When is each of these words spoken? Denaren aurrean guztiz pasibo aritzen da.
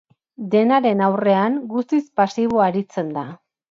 Denaren 0.55 1.05
aurrean 1.09 1.61
guztiz 1.77 2.03
pasibo 2.23 2.67
aritzen 2.71 3.19
da. 3.23 3.33